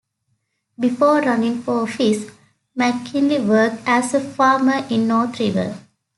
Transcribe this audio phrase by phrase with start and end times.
[0.79, 2.25] Before running for office,
[2.75, 5.77] MacKinley worked as a farmer in North River.